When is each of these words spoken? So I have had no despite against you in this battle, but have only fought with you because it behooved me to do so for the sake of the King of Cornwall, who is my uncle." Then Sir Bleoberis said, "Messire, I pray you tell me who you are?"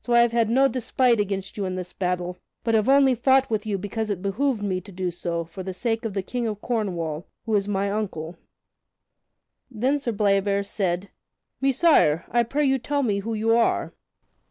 So 0.00 0.12
I 0.12 0.20
have 0.20 0.32
had 0.32 0.50
no 0.50 0.68
despite 0.68 1.18
against 1.18 1.56
you 1.56 1.64
in 1.64 1.76
this 1.76 1.94
battle, 1.94 2.36
but 2.62 2.74
have 2.74 2.90
only 2.90 3.14
fought 3.14 3.48
with 3.48 3.64
you 3.64 3.78
because 3.78 4.10
it 4.10 4.20
behooved 4.20 4.62
me 4.62 4.82
to 4.82 4.92
do 4.92 5.10
so 5.10 5.44
for 5.46 5.62
the 5.62 5.72
sake 5.72 6.04
of 6.04 6.12
the 6.12 6.20
King 6.20 6.46
of 6.46 6.60
Cornwall, 6.60 7.24
who 7.46 7.54
is 7.56 7.66
my 7.66 7.90
uncle." 7.90 8.36
Then 9.70 9.98
Sir 9.98 10.12
Bleoberis 10.12 10.68
said, 10.68 11.08
"Messire, 11.62 12.26
I 12.30 12.42
pray 12.42 12.66
you 12.66 12.78
tell 12.78 13.02
me 13.02 13.20
who 13.20 13.32
you 13.32 13.56
are?" 13.56 13.94